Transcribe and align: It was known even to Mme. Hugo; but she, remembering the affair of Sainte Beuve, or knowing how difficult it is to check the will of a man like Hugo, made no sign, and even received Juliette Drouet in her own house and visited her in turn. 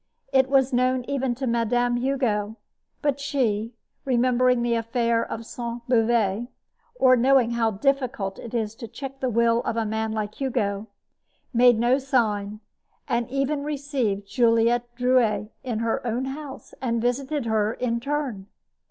It 0.33 0.49
was 0.49 0.73
known 0.73 1.05
even 1.07 1.35
to 1.35 1.45
Mme. 1.45 1.97
Hugo; 1.97 2.55
but 3.03 3.19
she, 3.19 3.75
remembering 4.03 4.63
the 4.63 4.73
affair 4.73 5.23
of 5.23 5.45
Sainte 5.45 5.87
Beuve, 5.87 6.47
or 6.95 7.15
knowing 7.15 7.51
how 7.51 7.69
difficult 7.69 8.39
it 8.39 8.55
is 8.55 8.73
to 8.77 8.87
check 8.87 9.19
the 9.19 9.29
will 9.29 9.61
of 9.61 9.77
a 9.77 9.85
man 9.85 10.11
like 10.11 10.41
Hugo, 10.41 10.87
made 11.53 11.77
no 11.77 11.99
sign, 11.99 12.61
and 13.07 13.29
even 13.29 13.63
received 13.63 14.27
Juliette 14.27 14.87
Drouet 14.95 15.49
in 15.63 15.77
her 15.85 16.01
own 16.03 16.25
house 16.25 16.73
and 16.81 16.99
visited 16.99 17.45
her 17.45 17.75
in 17.75 17.99
turn. 17.99 18.47